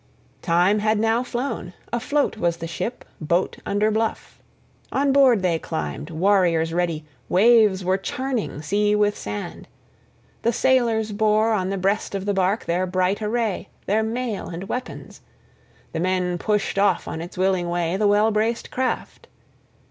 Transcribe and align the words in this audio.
Time 0.41 0.79
had 0.79 0.97
now 0.97 1.21
flown; 1.21 1.73
{3b} 1.93 1.93
afloat 1.93 2.35
was 2.37 2.57
the 2.57 2.65
ship, 2.65 3.05
boat 3.21 3.57
under 3.67 3.91
bluff. 3.91 4.41
On 4.91 5.11
board 5.11 5.43
they 5.43 5.59
climbed, 5.59 6.09
warriors 6.09 6.73
ready; 6.73 7.05
waves 7.29 7.85
were 7.85 7.99
churning 7.99 8.63
sea 8.63 8.95
with 8.95 9.15
sand; 9.15 9.67
the 10.41 10.51
sailors 10.51 11.11
bore 11.11 11.53
on 11.53 11.69
the 11.69 11.77
breast 11.77 12.15
of 12.15 12.25
the 12.25 12.33
bark 12.33 12.65
their 12.65 12.87
bright 12.87 13.21
array, 13.21 13.69
their 13.85 14.01
mail 14.01 14.47
and 14.49 14.63
weapons: 14.67 15.21
the 15.91 15.99
men 15.99 16.39
pushed 16.39 16.79
off, 16.79 17.07
on 17.07 17.21
its 17.21 17.37
willing 17.37 17.69
way, 17.69 17.95
the 17.95 18.07
well 18.07 18.31
braced 18.31 18.71
craft. 18.71 19.27